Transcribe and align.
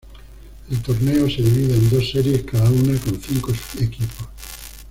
El 0.67 0.81
torneo 0.81 1.29
se 1.29 1.43
divide 1.43 1.75
en 1.75 1.87
dos 1.91 2.09
series, 2.09 2.41
cada 2.41 2.67
una 2.71 2.97
con 2.99 3.21
cinco 3.21 3.51
equipos. 3.79 4.27